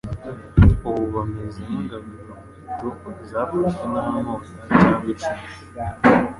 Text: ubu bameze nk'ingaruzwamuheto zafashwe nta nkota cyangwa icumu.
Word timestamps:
ubu 0.87 1.03
bameze 1.15 1.59
nk'ingaruzwamuheto 1.67 2.87
zafashwe 3.31 3.83
nta 3.93 4.03
nkota 4.21 4.55
cyangwa 4.69 5.07
icumu. 5.13 5.43